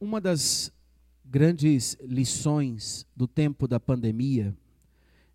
[0.00, 0.72] Uma das
[1.24, 4.56] grandes lições do tempo da pandemia,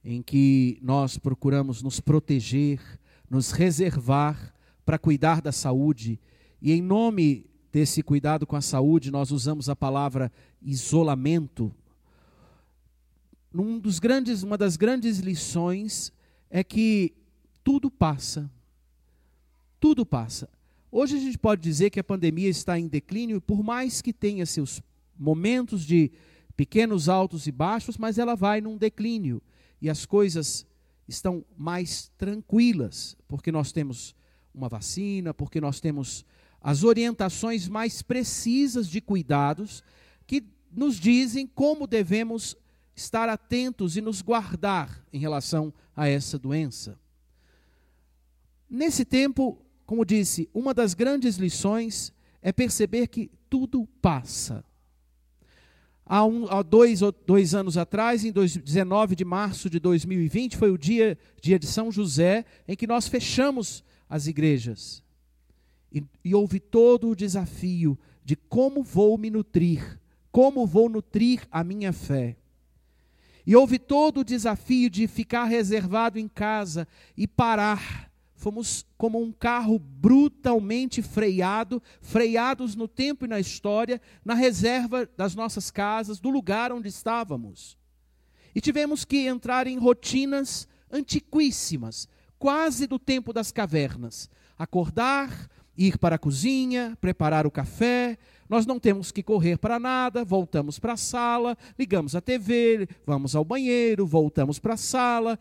[0.04, 2.80] em que nós procuramos nos proteger,
[3.30, 4.54] nos reservar
[4.86, 6.20] para cuidar da saúde,
[6.62, 10.32] e em nome desse cuidado com a saúde, nós usamos a palavra
[10.62, 11.74] isolamento.
[13.54, 16.12] Um dos grandes, uma das grandes lições
[16.50, 17.14] é que
[17.64, 18.50] tudo passa.
[19.80, 20.50] Tudo passa.
[20.92, 24.46] Hoje a gente pode dizer que a pandemia está em declínio, por mais que tenha
[24.46, 24.82] seus
[25.18, 26.12] momentos de
[26.56, 29.42] pequenos altos e baixos, mas ela vai num declínio
[29.80, 30.66] e as coisas
[31.08, 34.16] estão mais tranquilas, porque nós temos
[34.54, 36.26] uma vacina, porque nós temos
[36.60, 39.84] as orientações mais precisas de cuidados
[40.26, 42.58] que nos dizem como devemos
[42.96, 47.00] estar atentos e nos guardar em relação a essa doença.
[48.70, 49.58] Nesse tempo,
[49.90, 54.64] como disse, uma das grandes lições é perceber que tudo passa.
[56.06, 60.78] Há, um, há dois, dois anos atrás, em 19 de março de 2020, foi o
[60.78, 65.02] dia, dia de São José, em que nós fechamos as igrejas.
[65.92, 70.00] E, e houve todo o desafio de como vou me nutrir,
[70.32, 72.38] como vou nutrir a minha fé.
[73.44, 78.09] E houve todo o desafio de ficar reservado em casa e parar
[78.40, 85.36] fomos como um carro brutalmente freado, freados no tempo e na história, na reserva das
[85.36, 87.78] nossas casas, do lugar onde estávamos.
[88.56, 92.08] E tivemos que entrar em rotinas antiquíssimas,
[92.40, 94.30] quase do tempo das cavernas.
[94.58, 95.50] Acordar,
[95.80, 98.18] ir para a cozinha, preparar o café,
[98.50, 103.34] nós não temos que correr para nada, voltamos para a sala, ligamos a TV, vamos
[103.34, 105.40] ao banheiro, voltamos para a sala,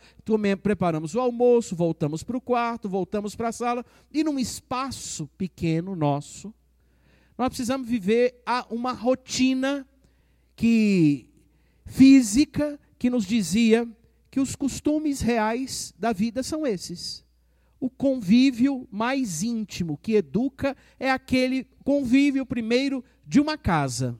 [0.62, 5.96] preparamos o almoço, voltamos para o quarto, voltamos para a sala, e num espaço pequeno
[5.96, 6.54] nosso,
[7.36, 9.84] nós precisamos viver uma rotina
[10.54, 11.28] que
[11.84, 13.88] física que nos dizia
[14.30, 17.26] que os costumes reais da vida são esses.
[17.80, 24.18] O convívio mais íntimo que educa é aquele convívio primeiro de uma casa.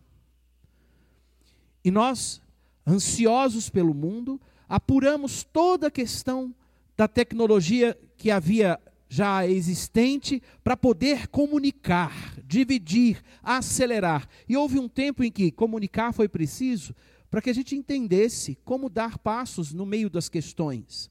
[1.85, 2.41] E nós,
[2.87, 6.55] ansiosos pelo mundo, apuramos toda a questão
[6.97, 14.29] da tecnologia que havia já existente para poder comunicar, dividir, acelerar.
[14.49, 16.95] E houve um tempo em que comunicar foi preciso
[17.31, 21.11] para que a gente entendesse como dar passos no meio das questões.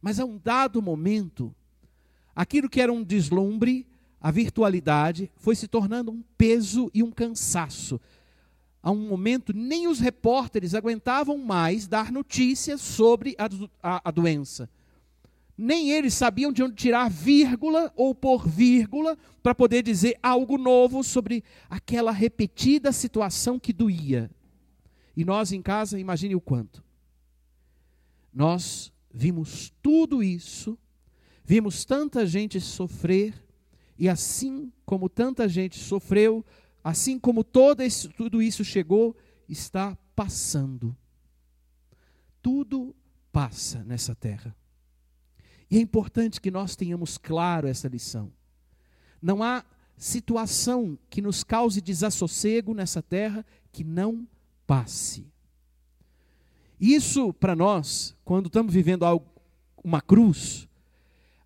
[0.00, 1.54] Mas a um dado momento,
[2.34, 3.86] Aquilo que era um deslumbre,
[4.20, 8.00] a virtualidade, foi se tornando um peso e um cansaço.
[8.82, 13.48] A um momento, nem os repórteres aguentavam mais dar notícias sobre a,
[13.82, 14.68] a, a doença.
[15.56, 21.04] Nem eles sabiam de onde tirar vírgula ou por vírgula para poder dizer algo novo
[21.04, 24.30] sobre aquela repetida situação que doía.
[25.16, 26.82] E nós em casa, imagine o quanto.
[28.32, 30.76] Nós vimos tudo isso
[31.44, 33.34] Vimos tanta gente sofrer,
[33.98, 36.44] e assim como tanta gente sofreu,
[36.82, 39.14] assim como todo esse, tudo isso chegou,
[39.48, 40.96] está passando.
[42.40, 42.94] Tudo
[43.30, 44.56] passa nessa terra.
[45.70, 48.32] E é importante que nós tenhamos claro essa lição.
[49.20, 49.64] Não há
[49.96, 54.26] situação que nos cause desassossego nessa terra que não
[54.66, 55.26] passe.
[56.80, 59.26] Isso, para nós, quando estamos vivendo algo,
[59.82, 60.68] uma cruz,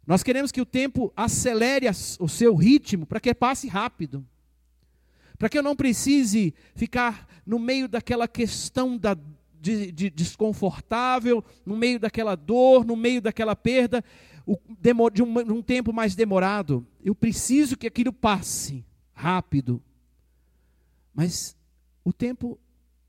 [0.09, 1.87] nós queremos que o tempo acelere
[2.19, 4.27] o seu ritmo para que passe rápido.
[5.37, 9.15] Para que eu não precise ficar no meio daquela questão da,
[9.61, 14.03] de, de desconfortável, no meio daquela dor, no meio daquela perda,
[14.47, 14.59] o,
[15.11, 16.87] de um, um tempo mais demorado.
[17.05, 19.83] Eu preciso que aquilo passe rápido.
[21.15, 21.55] Mas
[22.03, 22.59] o tempo,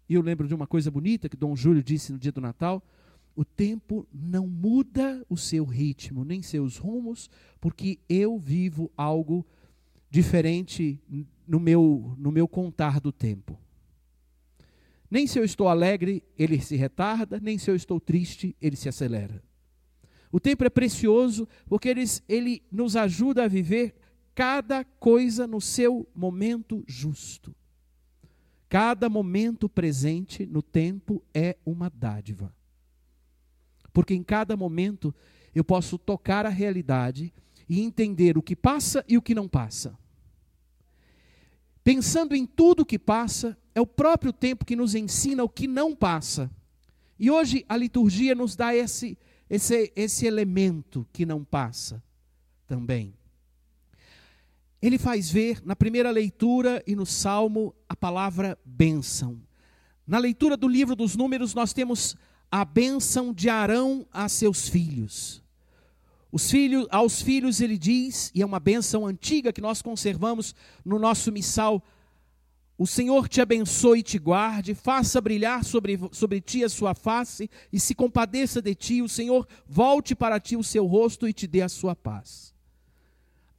[0.09, 2.83] e eu lembro de uma coisa bonita que Dom Júlio disse no dia do Natal:
[3.39, 7.29] o tempo não muda o seu ritmo, nem seus rumos,
[7.61, 9.47] porque eu vivo algo
[10.09, 11.01] diferente
[11.47, 13.57] no meu, no meu contar do tempo.
[15.09, 18.89] Nem se eu estou alegre, ele se retarda, nem se eu estou triste, ele se
[18.89, 19.41] acelera.
[20.33, 23.95] O tempo é precioso porque ele, ele nos ajuda a viver
[24.35, 27.55] cada coisa no seu momento justo.
[28.67, 32.53] Cada momento presente no tempo é uma dádiva.
[33.93, 35.13] Porque em cada momento
[35.53, 37.33] eu posso tocar a realidade
[37.67, 39.97] e entender o que passa e o que não passa.
[41.83, 45.95] Pensando em tudo que passa, é o próprio tempo que nos ensina o que não
[45.95, 46.51] passa.
[47.17, 49.17] E hoje a liturgia nos dá esse,
[49.49, 52.03] esse, esse elemento que não passa
[52.67, 53.15] também.
[54.81, 59.41] ele faz ver na primeira leitura e no salmo a palavra bênção.
[60.05, 62.15] Na leitura do livro dos Números, nós temos
[62.51, 65.41] a bênção de Arão a seus filhos.
[66.31, 70.53] Os filhos, aos filhos ele diz, e é uma bênção antiga que nós conservamos
[70.85, 71.83] no nosso missal:
[72.77, 77.49] O Senhor te abençoe e te guarde, faça brilhar sobre, sobre ti a sua face
[77.73, 79.01] e se compadeça de ti.
[79.01, 82.49] O Senhor volte para ti o seu rosto e te dê a sua paz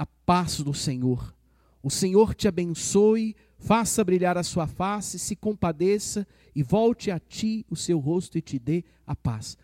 [0.00, 1.34] a paz do Senhor.
[1.82, 7.64] O Senhor te abençoe, faça brilhar a sua face, se compadeça e volte a ti
[7.68, 9.56] o seu rosto e te dê a paz.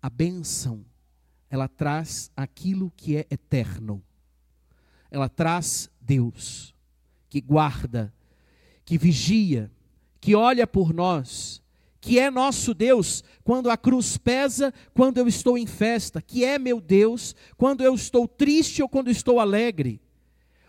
[0.00, 0.84] A bênção,
[1.48, 4.02] ela traz aquilo que é eterno.
[5.10, 6.74] Ela traz Deus,
[7.28, 8.12] que guarda,
[8.84, 9.70] que vigia,
[10.18, 11.62] que olha por nós,
[12.00, 16.58] que é nosso Deus quando a cruz pesa, quando eu estou em festa, que é
[16.58, 20.00] meu Deus quando eu estou triste ou quando estou alegre.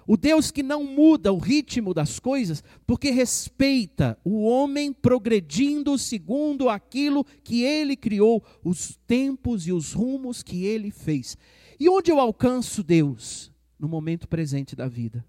[0.06, 6.70] O Deus que não muda o ritmo das coisas, porque respeita o homem progredindo segundo
[6.70, 11.38] aquilo que ele criou, os tempos e os rumos que ele fez.
[11.80, 13.52] E onde eu alcanço Deus?
[13.80, 15.26] No momento presente da vida.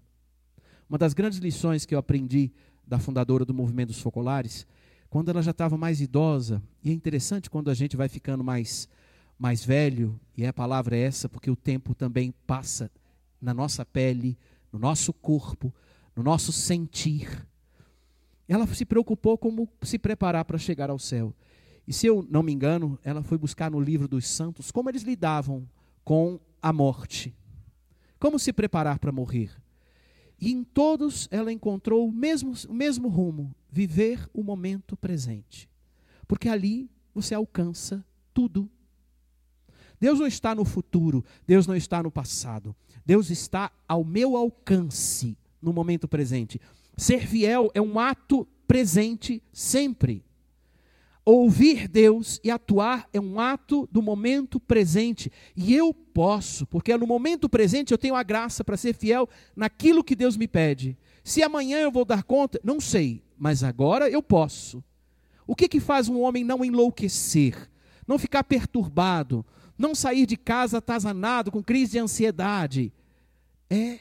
[0.89, 2.51] Uma das grandes lições que eu aprendi
[2.85, 4.67] da fundadora do movimento dos focolares
[5.15, 8.89] quando ela já estava mais idosa, e é interessante quando a gente vai ficando mais,
[9.39, 12.91] mais velho, e a palavra é essa, porque o tempo também passa
[13.41, 14.37] na nossa pele,
[14.75, 15.73] no nosso corpo,
[16.13, 17.47] no nosso sentir.
[18.45, 21.33] Ela se preocupou como se preparar para chegar ao céu.
[21.87, 25.03] E se eu não me engano, ela foi buscar no livro dos santos como eles
[25.03, 25.65] lidavam
[26.03, 27.33] com a morte.
[28.19, 29.49] Como se preparar para morrer.
[30.39, 35.69] E em todos ela encontrou o mesmo, o mesmo rumo: viver o momento presente.
[36.27, 38.69] Porque ali você alcança tudo.
[39.99, 42.75] Deus não está no futuro, Deus não está no passado.
[43.05, 46.59] Deus está ao meu alcance no momento presente.
[46.97, 50.23] Ser fiel é um ato presente sempre.
[51.23, 55.31] Ouvir Deus e atuar é um ato do momento presente.
[55.55, 60.03] E eu posso, porque no momento presente eu tenho a graça para ser fiel naquilo
[60.03, 60.97] que Deus me pede.
[61.23, 64.83] Se amanhã eu vou dar conta, não sei, mas agora eu posso.
[65.47, 67.69] O que, que faz um homem não enlouquecer,
[68.07, 69.43] não ficar perturbado,
[69.77, 72.93] não sair de casa atazanado com crise de ansiedade?
[73.69, 73.99] É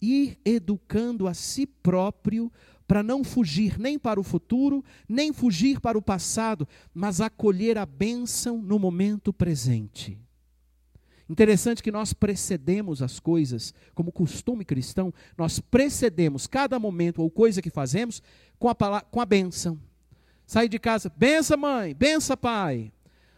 [0.00, 2.50] ir educando a si próprio
[2.86, 7.86] para não fugir nem para o futuro, nem fugir para o passado, mas acolher a
[7.86, 10.18] bênção no momento presente.
[11.28, 17.62] Interessante que nós precedemos as coisas, como costume cristão, nós precedemos cada momento ou coisa
[17.62, 18.22] que fazemos
[18.58, 19.80] com a, palavra, com a bênção.
[20.46, 22.92] Sair de casa, bença mãe, bença pai.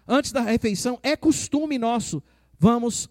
[0.06, 2.22] Antes da refeição, é costume nosso,
[2.58, 3.08] vamos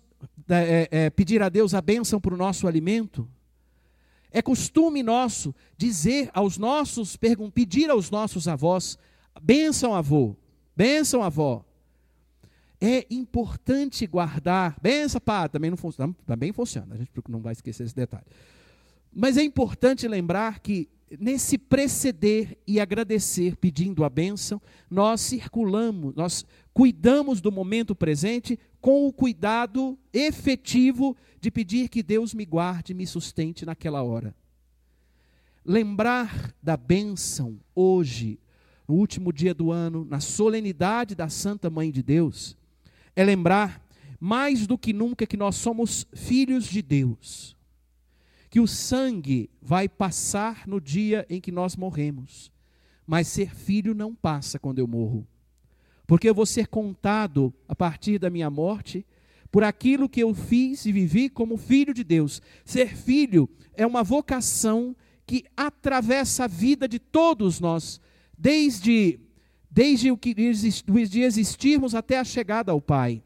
[0.49, 3.27] é, é, pedir a Deus a bênção para o nosso alimento.
[4.31, 7.17] É costume nosso dizer aos nossos,
[7.53, 8.97] pedir aos nossos avós,
[9.41, 10.35] benção avô,
[10.75, 11.63] benção avó.
[12.81, 17.83] É importante guardar, benção pá, também não funciona, também funciona, a gente não vai esquecer
[17.83, 18.25] esse detalhe.
[19.11, 26.45] Mas é importante lembrar que nesse preceder e agradecer pedindo a bênção, nós circulamos, nós
[26.73, 33.05] cuidamos do momento presente com o cuidado efetivo de pedir que Deus me guarde me
[33.05, 34.35] sustente naquela hora.
[35.63, 38.39] Lembrar da bênção hoje,
[38.87, 42.57] no último dia do ano, na solenidade da Santa Mãe de Deus,
[43.15, 43.81] é lembrar
[44.19, 47.55] mais do que nunca que nós somos filhos de Deus.
[48.49, 52.51] Que o sangue vai passar no dia em que nós morremos,
[53.05, 55.27] mas ser filho não passa quando eu morro
[56.05, 59.05] porque eu vou ser contado a partir da minha morte
[59.51, 62.41] por aquilo que eu fiz e vivi como filho de Deus.
[62.65, 64.95] Ser filho é uma vocação
[65.25, 68.01] que atravessa a vida de todos nós,
[68.37, 69.19] desde,
[69.69, 73.21] desde o que de existirmos até a chegada ao Pai.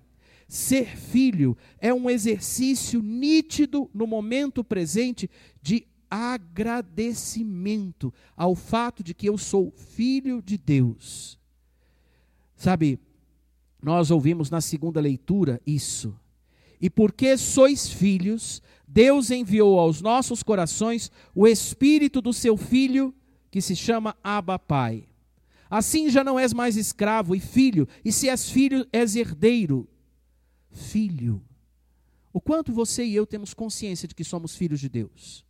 [0.48, 5.30] Ser filho é um exercício nítido no momento presente
[5.62, 11.37] de agradecimento ao fato de que eu sou filho de Deus.
[12.58, 13.00] Sabe,
[13.82, 16.20] nós ouvimos na segunda leitura isso.
[16.82, 23.14] E porque sois filhos, Deus enviou aos nossos corações o espírito do seu filho,
[23.52, 25.08] que se chama Abba Pai.
[25.70, 29.88] Assim já não és mais escravo e filho, e se és filho, és herdeiro.
[30.72, 31.44] Filho.
[32.34, 35.47] O quanto você e eu temos consciência de que somos filhos de Deus?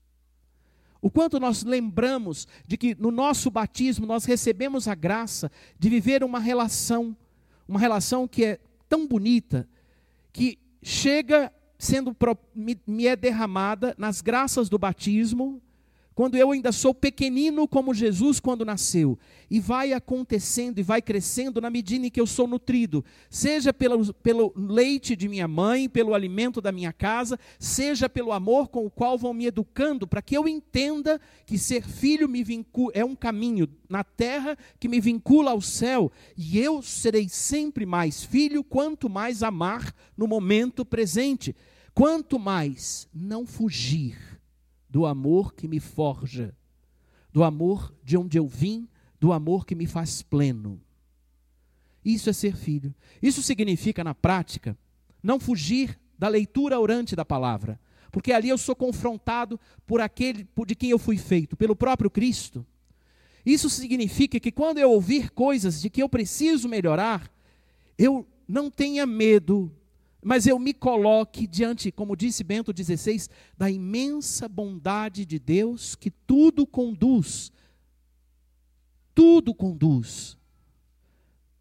[1.02, 6.24] O quanto nós lembramos de que no nosso batismo nós recebemos a graça de viver
[6.24, 7.16] uma relação,
[7.68, 9.68] uma relação que é tão bonita,
[10.34, 12.16] que chega sendo
[12.56, 15.62] me, é derramada nas graças do batismo,
[16.18, 19.20] quando eu ainda sou pequenino como Jesus quando nasceu,
[19.52, 24.12] e vai acontecendo e vai crescendo na medida em que eu sou nutrido, seja pelo,
[24.16, 28.90] pelo leite de minha mãe, pelo alimento da minha casa, seja pelo amor com o
[28.90, 33.16] qual vão me educando, para que eu entenda que ser filho me vincula, é um
[33.16, 39.08] caminho na terra que me vincula ao céu, e eu serei sempre mais filho quanto
[39.08, 41.56] mais amar no momento presente,
[41.94, 44.37] quanto mais não fugir
[44.90, 46.56] do amor que me forja,
[47.32, 48.88] do amor de onde eu vim,
[49.20, 50.82] do amor que me faz pleno.
[52.04, 52.94] Isso é ser filho.
[53.22, 54.78] Isso significa, na prática,
[55.22, 57.80] não fugir da leitura orante da palavra,
[58.12, 62.66] porque ali eu sou confrontado por aquele de quem eu fui feito, pelo próprio Cristo.
[63.46, 67.32] Isso significa que quando eu ouvir coisas de que eu preciso melhorar,
[67.98, 69.72] eu não tenha medo
[70.24, 76.10] mas eu me coloque diante, como disse Bento XVI, da imensa bondade de Deus que
[76.10, 77.52] tudo conduz.
[79.14, 80.38] Tudo conduz.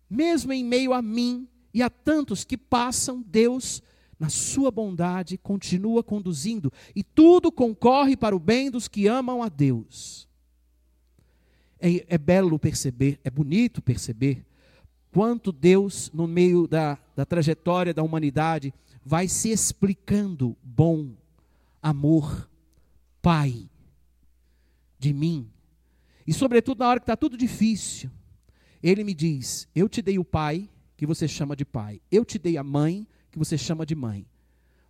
[0.08, 3.82] Mesmo em meio a mim e a tantos que passam, Deus,
[4.18, 9.48] na sua bondade, continua conduzindo e tudo concorre para o bem dos que amam a
[9.48, 10.26] Deus.
[11.78, 14.46] É, é belo perceber, é bonito perceber
[15.16, 21.14] quanto Deus, no meio da, da trajetória da humanidade, vai se explicando bom,
[21.82, 22.46] amor,
[23.22, 23.66] Pai
[24.98, 25.48] de mim.
[26.26, 28.10] E, sobretudo, na hora que está tudo difícil,
[28.82, 30.68] Ele me diz: Eu te dei o Pai,
[30.98, 34.26] que você chama de Pai, eu te dei a mãe, que você chama de mãe.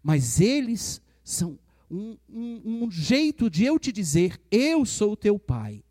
[0.02, 1.56] Mas eles são
[1.88, 5.84] um, um, um jeito de eu te dizer: Eu sou o teu Pai.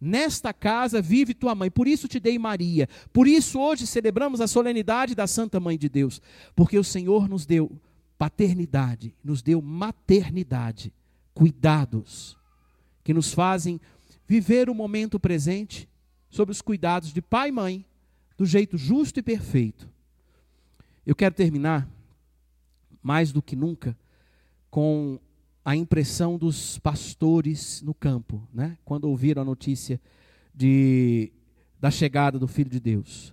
[0.00, 2.88] Nesta casa vive tua mãe, por isso te dei Maria.
[3.12, 6.22] Por isso hoje celebramos a solenidade da Santa Mãe de Deus,
[6.56, 7.70] porque o Senhor nos deu
[8.16, 10.92] paternidade, nos deu maternidade,
[11.34, 12.38] cuidados
[13.04, 13.80] que nos fazem
[14.26, 15.88] viver o momento presente
[16.30, 17.84] sob os cuidados de pai e mãe,
[18.36, 19.88] do jeito justo e perfeito.
[21.04, 21.88] Eu quero terminar
[23.02, 23.96] mais do que nunca
[24.70, 25.18] com
[25.70, 28.76] a impressão dos pastores no campo, né?
[28.84, 30.00] quando ouviram a notícia
[30.52, 31.32] de,
[31.78, 33.32] da chegada do Filho de Deus.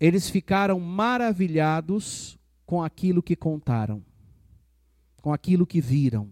[0.00, 4.02] Eles ficaram maravilhados com aquilo que contaram,
[5.22, 6.28] com aquilo que viram.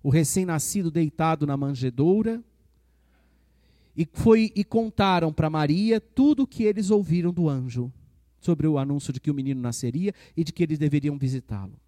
[0.00, 2.40] O recém-nascido deitado na manjedoura,
[3.96, 7.92] e, foi, e contaram para Maria tudo o que eles ouviram do anjo
[8.38, 11.80] sobre o anúncio de que o menino nasceria e de que eles deveriam visitá-lo.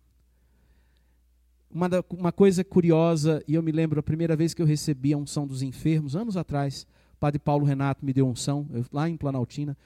[1.72, 5.12] Uma, da, uma coisa curiosa, e eu me lembro a primeira vez que eu recebi
[5.12, 6.84] a unção dos enfermos, anos atrás,
[7.14, 9.76] o padre Paulo Renato me deu unção, eu, lá em Planaltina,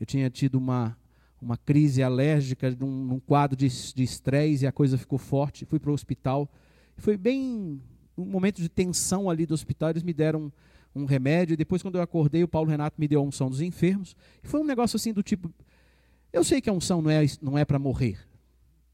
[0.00, 0.96] eu tinha tido uma,
[1.40, 3.66] uma crise alérgica, num, num quadro de
[4.02, 6.48] estresse, e a coisa ficou forte, fui para o hospital,
[6.96, 7.82] foi bem
[8.16, 10.50] um momento de tensão ali do hospital, eles me deram
[10.94, 13.50] um, um remédio, e depois quando eu acordei, o Paulo Renato me deu a unção
[13.50, 15.52] dos enfermos, e foi um negócio assim do tipo,
[16.32, 18.18] eu sei que a unção não é, não é para morrer,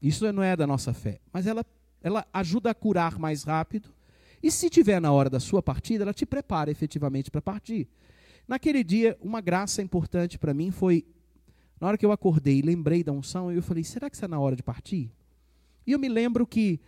[0.01, 1.65] isso não é da nossa fé, mas ela
[2.03, 3.89] ela ajuda a curar mais rápido.
[4.41, 7.87] E se tiver na hora da sua partida, ela te prepara efetivamente para partir.
[8.47, 11.05] Naquele dia, uma graça importante para mim foi,
[11.79, 14.37] na hora que eu acordei e lembrei da unção, eu falei: será que está na
[14.37, 15.09] hora de partir?
[15.87, 16.79] E eu me lembro que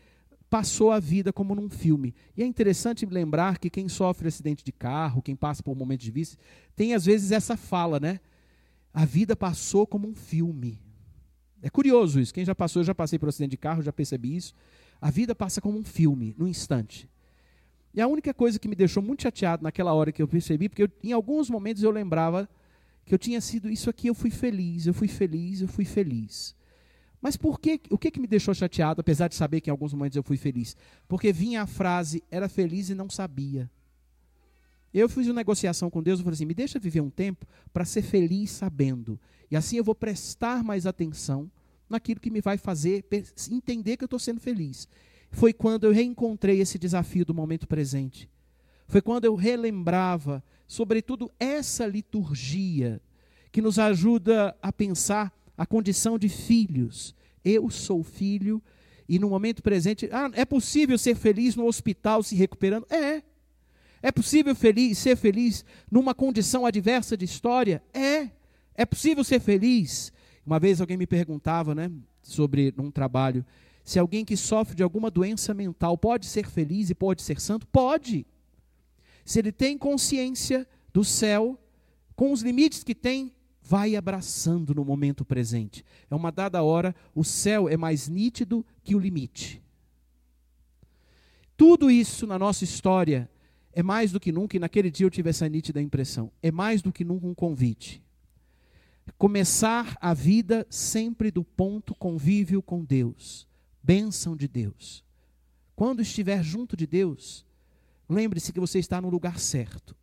[0.49, 2.13] passou a vida como num filme.
[2.35, 6.11] E é interessante lembrar que quem sofre acidente de carro, quem passa por momentos de
[6.11, 6.37] vício,
[6.75, 8.19] tem às vezes essa fala, né?
[8.93, 10.79] A vida passou como um filme.
[11.61, 12.33] É curioso isso.
[12.33, 14.53] Quem já passou, eu já passei por acidente de carro, já percebi isso.
[15.01, 17.09] A vida passa como um filme, num instante.
[17.93, 20.83] E a única coisa que me deixou muito chateado naquela hora que eu percebi, porque
[20.83, 22.49] eu, em alguns momentos eu lembrava
[23.05, 26.55] que eu tinha sido isso aqui, eu fui feliz, eu fui feliz, eu fui feliz.
[27.21, 29.93] Mas por que, o que, que me deixou chateado, apesar de saber que em alguns
[29.93, 30.75] momentos eu fui feliz?
[31.07, 33.69] Porque vinha a frase, era feliz e não sabia.
[34.93, 37.83] Eu fiz uma negociação com Deus, eu falei assim, me deixa viver um tempo para
[37.83, 39.19] ser feliz sabendo.
[39.49, 41.49] E assim eu vou prestar mais atenção
[41.89, 43.05] naquilo que me vai fazer
[43.51, 44.87] entender que eu estou sendo feliz.
[45.31, 48.29] Foi quando eu reencontrei esse desafio do momento presente.
[48.87, 53.01] Foi quando eu relembrava, sobretudo, essa liturgia
[53.51, 57.15] que nos ajuda a pensar a condição de filhos.
[57.43, 58.61] Eu sou filho
[59.07, 62.87] e no momento presente, ah, é possível ser feliz no hospital se recuperando?
[62.89, 63.21] É.
[64.01, 67.83] É possível feliz, ser feliz numa condição adversa de história?
[67.93, 68.29] É.
[68.75, 70.11] É possível ser feliz
[70.45, 73.45] uma vez alguém me perguntava, né, sobre um trabalho,
[73.83, 77.67] se alguém que sofre de alguma doença mental pode ser feliz e pode ser santo?
[77.67, 78.25] Pode.
[79.23, 81.59] Se ele tem consciência do céu,
[82.15, 83.35] com os limites que tem,
[83.67, 85.83] Vai abraçando no momento presente.
[86.07, 89.59] É uma dada hora, o céu é mais nítido que o limite.
[91.57, 93.27] Tudo isso na nossa história
[93.73, 96.83] é mais do que nunca, e naquele dia eu tive essa nítida impressão, é mais
[96.83, 98.03] do que nunca um convite.
[99.17, 103.47] Começar a vida sempre do ponto convívio com Deus,
[103.81, 105.03] bênção de Deus.
[105.75, 107.45] Quando estiver junto de Deus,
[108.09, 109.95] lembre-se que você está no lugar certo.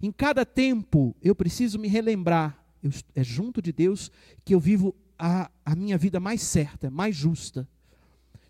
[0.00, 4.10] Em cada tempo, eu preciso me relembrar, eu, é junto de Deus
[4.44, 7.68] que eu vivo a, a minha vida mais certa, mais justa.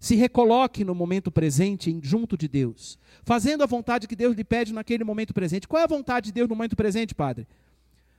[0.00, 4.72] Se recoloque no momento presente, junto de Deus, fazendo a vontade que Deus lhe pede
[4.72, 5.68] naquele momento presente.
[5.68, 7.46] Qual é a vontade de Deus no momento presente, Padre?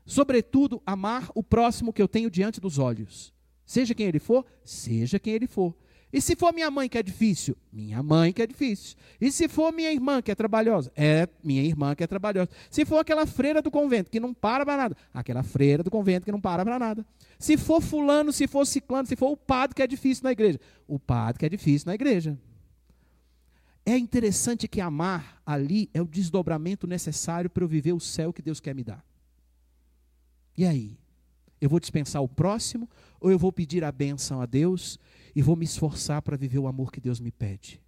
[0.05, 3.33] Sobretudo, amar o próximo que eu tenho diante dos olhos.
[3.65, 5.75] Seja quem ele for, seja quem ele for.
[6.13, 7.57] E se for minha mãe que é difícil?
[7.72, 8.95] Minha mãe que é difícil.
[9.19, 10.91] E se for minha irmã que é trabalhosa?
[10.95, 12.51] É minha irmã que é trabalhosa.
[12.69, 14.98] Se for aquela freira do convento que não para para nada?
[15.12, 17.03] Aquela freira do convento que não para para nada.
[17.39, 20.60] Se for fulano, se for ciclano, se for o padre que é difícil na igreja?
[20.88, 22.38] O padre que é difícil na igreja.
[23.83, 28.41] É interessante que amar ali é o desdobramento necessário para eu viver o céu que
[28.41, 29.03] Deus quer me dar.
[30.57, 30.98] E aí?
[31.60, 35.00] Eu vou dispensar o próximo ou eu vou pedir a bênção a Deus
[35.36, 37.81] e vou me esforçar para viver o amor que Deus me pede.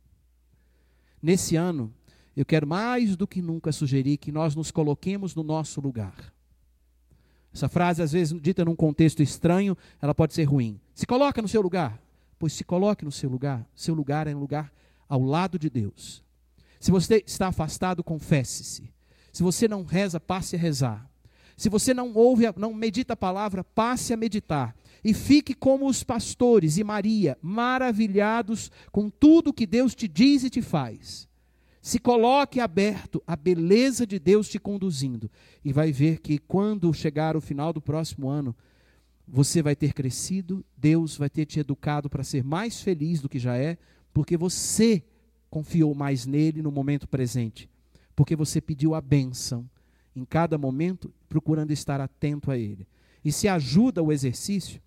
[1.22, 1.94] Nesse ano,
[2.36, 6.34] eu quero mais do que nunca sugerir que nós nos coloquemos no nosso lugar.
[7.54, 10.80] Essa frase, às vezes, dita num contexto estranho, ela pode ser ruim.
[10.94, 12.02] Se coloca no seu lugar.
[12.38, 13.66] Pois se coloque no seu lugar.
[13.74, 14.74] Seu lugar é um lugar
[15.08, 16.24] ao lado de Deus.
[16.80, 18.94] Se você está afastado, confesse-se.
[19.32, 21.10] Se você não reza, passe a rezar.
[21.56, 24.76] Se você não ouve, não medita a palavra, passe a meditar.
[25.04, 30.50] E fique como os pastores e Maria, maravilhados com tudo que Deus te diz e
[30.50, 31.28] te faz.
[31.82, 35.30] Se coloque aberto à beleza de Deus te conduzindo.
[35.64, 38.56] E vai ver que quando chegar o final do próximo ano,
[39.28, 43.40] você vai ter crescido, Deus vai ter te educado para ser mais feliz do que
[43.40, 43.78] já é,
[44.12, 45.04] porque você
[45.50, 47.70] confiou mais nele no momento presente,
[48.16, 49.70] porque você pediu a bênção
[50.16, 52.88] em cada momento, procurando estar atento a ele.
[53.24, 54.82] E se ajuda o exercício,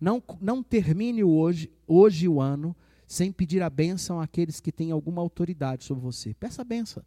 [0.00, 5.20] não, não termine hoje, hoje o ano sem pedir a bênção àqueles que têm alguma
[5.22, 6.34] autoridade sobre você.
[6.34, 7.04] Peça a bênção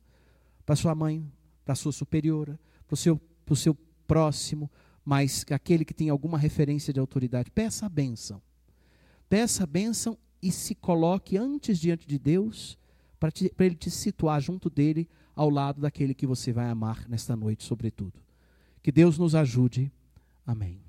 [0.65, 1.29] para sua mãe,
[1.65, 3.19] para sua superiora, para o seu,
[3.56, 3.75] seu
[4.08, 4.69] próximo,
[5.03, 7.51] mas aquele que tem alguma referência de autoridade.
[7.51, 8.41] Peça a bênção.
[9.27, 12.77] Peça a bênção e se coloque antes diante de Deus
[13.19, 17.63] para ele te situar junto dele, ao lado daquele que você vai amar nesta noite,
[17.63, 18.13] sobretudo.
[18.82, 19.91] Que Deus nos ajude.
[20.45, 20.85] Amém.